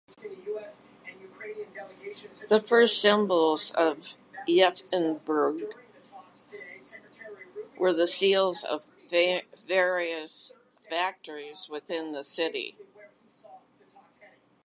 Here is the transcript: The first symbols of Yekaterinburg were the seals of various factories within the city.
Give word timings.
The 2.49 2.59
first 2.59 2.99
symbols 2.99 3.69
of 3.73 4.15
Yekaterinburg 4.49 5.71
were 7.77 7.93
the 7.93 8.07
seals 8.07 8.63
of 8.63 8.89
various 9.07 10.53
factories 10.89 11.67
within 11.69 12.13
the 12.13 12.23
city. 12.23 12.75